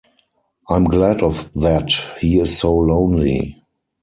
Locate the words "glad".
0.85-1.21